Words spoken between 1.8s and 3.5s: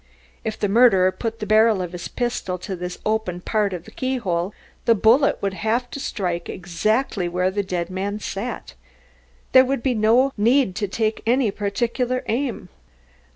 his pistol to this open